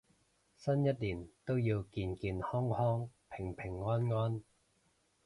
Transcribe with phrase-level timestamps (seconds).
[0.55, 4.41] 新一年都要健健康康平平安安